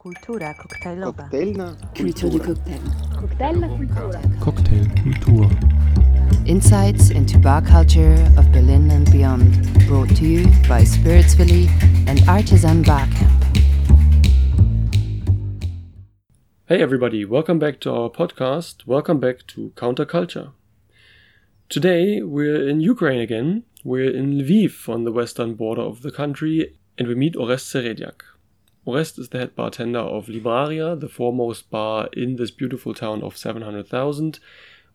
[0.00, 1.12] Kultura koktajlowa.
[1.12, 2.80] Koktajlna Culture cocktail.
[3.20, 4.20] Koktajlna kultura.
[4.40, 5.50] Cocktailkultur.
[6.46, 9.68] Insights into bar culture of Berlin and beyond.
[9.86, 11.68] Brought to you by Spiritsville
[12.08, 13.44] and Artisan Bar Camp.
[16.66, 18.86] Hey everybody, welcome back to our podcast.
[18.86, 20.52] Welcome back to Counterculture.
[21.68, 23.64] Today we're in Ukraine again.
[23.84, 28.39] We're in Lviv on the western border of the country and we meet Orest Serediak.
[28.86, 33.36] Orest is the head bartender of Libraria, the foremost bar in this beautiful town of
[33.36, 34.38] 700,000.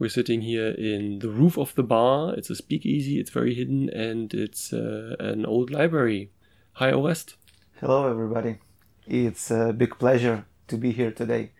[0.00, 2.34] We're sitting here in the roof of the bar.
[2.34, 6.32] It's a speakeasy, it's very hidden, and it's uh, an old library.
[6.74, 7.34] Hi, Orest.
[7.80, 8.58] Hello, everybody.
[9.06, 11.52] It's a big pleasure to be here today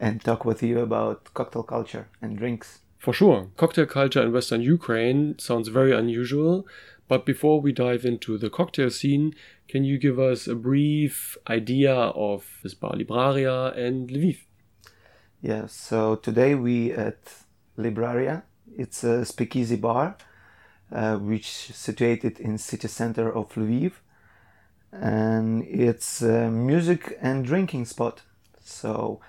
[0.00, 2.80] and talk with you about cocktail culture and drinks.
[2.98, 6.66] For sure, cocktail culture in Western Ukraine sounds very unusual.
[7.06, 9.34] But before we dive into the cocktail scene,
[9.68, 14.40] can you give us a brief idea of this bar Libraria and Lviv?
[15.40, 17.32] Yeah, so today we at
[17.78, 18.42] Libraria.
[18.76, 20.16] It's a speakeasy bar
[20.92, 23.92] uh, which is situated in city center of Lviv
[24.92, 28.22] and it's a music and drinking spot.
[28.62, 29.20] So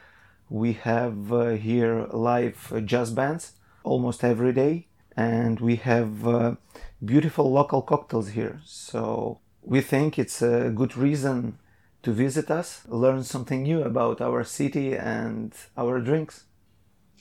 [0.49, 6.55] we have uh, here live jazz bands almost every day and we have uh,
[7.03, 8.61] beautiful local cocktails here.
[8.65, 11.57] So we think it's a good reason
[12.03, 16.45] to visit us, learn something new about our city and our drinks.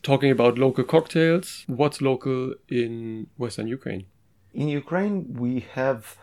[0.02, 4.06] Talking about local cocktails, what's local in Western Ukraine?
[4.54, 6.16] In Ukraine, we have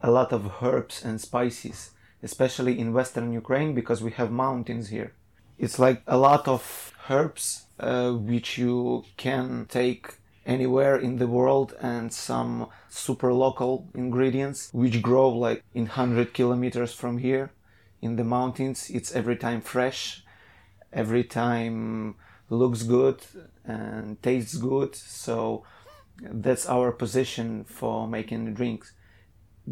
[0.00, 1.90] a lot of herbs and spices,
[2.22, 5.14] especially in Western Ukraine because we have mountains here.
[5.58, 11.74] It's like a lot of herbs uh, which you can take anywhere in the world
[11.80, 17.52] and some super local ingredients which grow like in 100 kilometers from here
[18.00, 18.90] in the mountains.
[18.90, 20.24] It's every time fresh
[20.92, 22.14] every time
[22.50, 23.20] looks good
[23.64, 24.94] and tastes good.
[24.94, 25.64] So
[26.20, 28.92] that's our position for making drinks.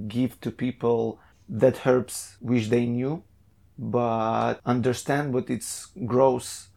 [0.09, 3.25] Give to people that herbs which they knew
[3.77, 5.65] but understand what it
[6.07, 6.69] grows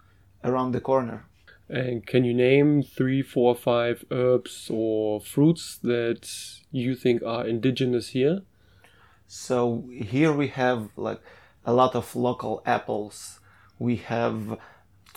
[0.43, 1.25] around the corner
[1.69, 6.27] And can you name three, four, five herbs or fruits that
[6.71, 8.41] you think are indigenous here?
[9.27, 11.21] So here we have like
[11.65, 13.39] a lot of local apples.
[13.79, 14.59] We have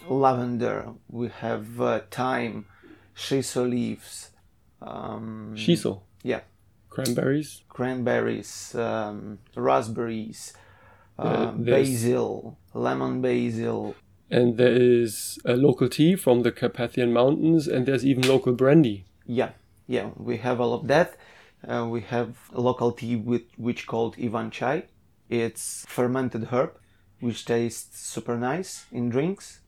[0.08, 0.94] lavender.
[1.10, 2.66] We have uh, thyme,
[3.14, 4.30] shiso leaves.
[4.80, 6.40] Um, Shiso, Yeah,
[6.90, 10.52] cranberries, cranberries, um, raspberries,
[11.18, 13.94] uh, Uh, basil, lemon basil.
[14.30, 19.04] And there is a local tea from the Carpathian Mountains, and there's even local brandy.
[19.26, 19.50] Yeah,
[19.86, 21.16] yeah, we have all of that.
[21.66, 24.84] Uh, we have a local tea with which called Ivan Chai.
[25.28, 26.78] It's fermented herb,
[27.20, 29.60] which tastes super nice in drinks,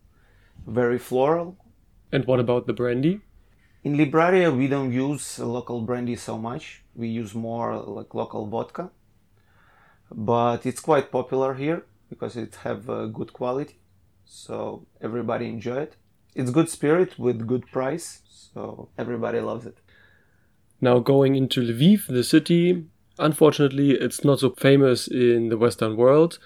[0.66, 1.56] very floral.
[2.12, 3.20] And what about the brandy?
[3.84, 6.82] In Libraria, we don't use local brandy so much.
[6.94, 8.90] We use more like local vodka,
[10.12, 13.78] but it's quite popular here because it have uh, good quality,
[14.28, 15.97] so everybody enjoy it.
[16.34, 19.78] It's good spirit with good price, so everybody loves it.
[20.81, 22.84] Now, going into Lviv, the city,
[23.19, 26.38] unfortunately, it's not so famous in the Western world.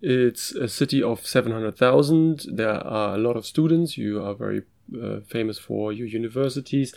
[0.00, 2.46] It's a city of 700,000.
[2.52, 3.98] There are a lot of students.
[3.98, 4.62] You are very
[4.94, 6.94] uh, famous for your universities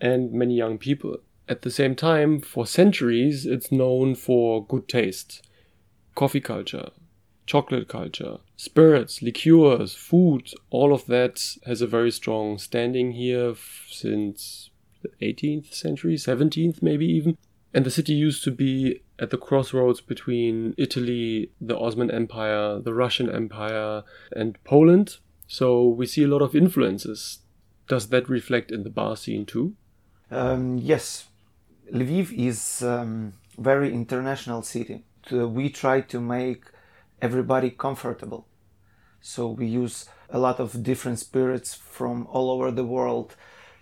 [0.00, 1.16] and many young people.
[1.48, 5.46] At the same time, for centuries, it's known for good taste.
[6.14, 6.90] Coffee culture,
[7.46, 13.86] chocolate culture, spirits, liqueurs, food, all of that has a very strong standing here f-
[13.90, 14.70] since
[15.02, 17.36] the 18th century, 17th maybe even.
[17.72, 22.94] And the city used to be at the crossroads between Italy, the Ottoman Empire, the
[22.94, 25.18] Russian Empire, and Poland.
[25.46, 27.40] So we see a lot of influences.
[27.88, 29.74] Does that reflect in the bar scene too?
[30.30, 31.28] Um, yes,
[31.92, 35.04] Lviv is um, very international city.
[35.30, 36.64] We try to make
[37.24, 38.46] everybody comfortable.
[39.22, 43.34] So we use a lot of different spirits from all over the world,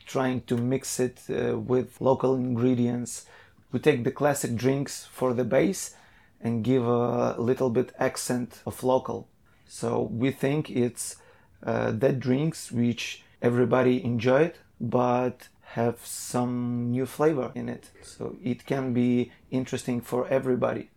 [0.07, 3.27] trying to mix it uh, with local ingredients.
[3.73, 5.97] We take the classic drinks for the base
[6.41, 9.29] and give a little bit accent of local.
[9.67, 11.17] So we think it's
[11.65, 15.49] uh, that drinks which everybody enjoyed, but
[15.81, 17.91] have some new flavor in it.
[18.03, 20.92] So it can be interesting for everybody.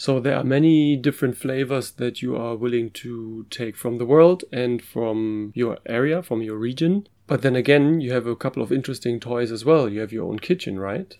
[0.00, 4.44] So there are many different flavors that you are willing to take from the world
[4.52, 7.08] and from your area, from your region.
[7.26, 9.88] But then again, you have a couple of interesting toys as well.
[9.88, 11.12] You have your own kitchen, right?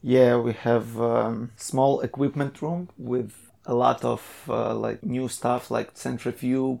[0.00, 3.34] Yeah, we have um, small equipment room with
[3.66, 6.80] a lot of uh, like new stuff like centrifuge,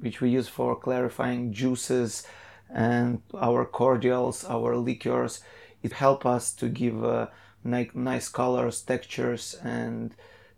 [0.00, 2.26] which we use for clarifying juices,
[2.68, 5.40] and our cordials, our liqueurs.
[5.82, 7.28] It help us to give uh,
[7.64, 10.14] ni- nice colors, textures, and,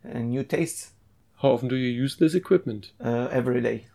[0.09, 0.93] and new tastes
[1.43, 2.93] How often do you use this equipment?
[3.01, 3.87] uh, every day.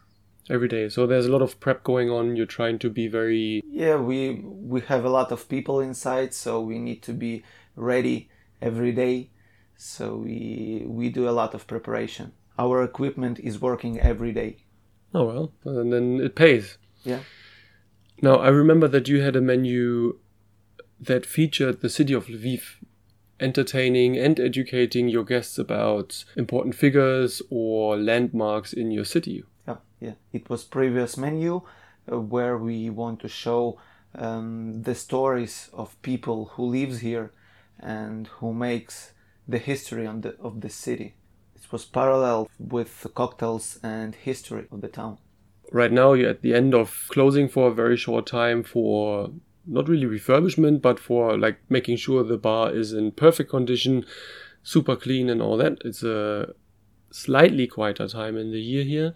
[0.50, 0.90] Every day.
[0.90, 2.36] So there's a lot of prep going on.
[2.36, 6.62] You're trying to be very Yeah, we we have a lot of people inside, so
[6.62, 7.44] we need to be
[7.76, 8.30] ready
[8.62, 9.30] every day.
[9.78, 12.32] So we we do a lot of preparation.
[12.58, 14.58] Our equipment is working every day.
[15.14, 16.78] Oh well, and then it pays.
[17.04, 17.22] Yeah.
[18.22, 20.20] Now I remember that you had a menu
[21.00, 22.62] that featured the city of Lviv,
[23.40, 29.44] entertaining and educating your guests about important figures or landmarks in your city.
[29.68, 30.14] Yeah, yeah.
[30.32, 31.62] It was previous menu
[32.12, 33.80] uh, where we want to show
[34.16, 37.32] um, the stories of people who lives here
[37.80, 39.14] and who makes
[39.48, 41.16] the history on the, of the city.
[41.56, 45.18] It was parallel with the cocktails and history of the town.
[45.72, 49.32] Right now you're at the end of closing for a very short time for
[49.66, 54.06] not really refurbishment, but for like making sure the bar is in perfect condition,
[54.64, 55.78] super clean and all that.
[55.86, 56.54] It's a
[57.12, 59.14] slightly quieter time in the year here.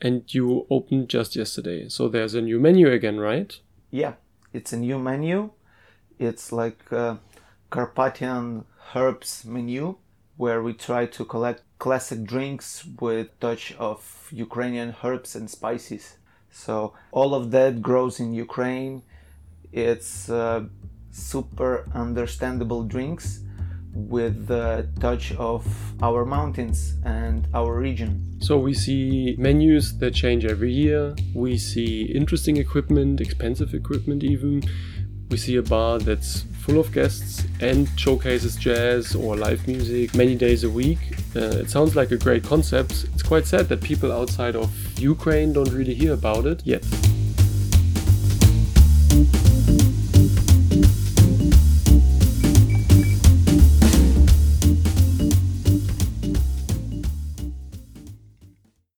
[0.00, 1.88] And you opened just yesterday.
[1.88, 3.58] So there's a new menu again, right?
[3.90, 4.14] Yeah,
[4.52, 5.50] it's a new menu.
[6.18, 7.18] It's like a
[7.70, 9.96] Carpathian herbs menu
[10.36, 16.16] where we try to collect classic drinks with touch of Ukrainian herbs and spices.
[16.50, 19.02] So all of that grows in Ukraine.
[19.72, 20.64] It's uh,
[21.10, 23.40] super understandable drinks
[23.96, 25.66] with the touch of
[26.02, 28.36] our mountains and our region.
[28.40, 31.16] So we see menus that change every year.
[31.34, 34.62] We see interesting equipment, expensive equipment even.
[35.30, 40.34] We see a bar that's full of guests and showcases jazz or live music many
[40.34, 40.98] days a week.
[41.34, 43.06] Uh, it sounds like a great concept.
[43.14, 46.84] It's quite sad that people outside of Ukraine don't really hear about it yet.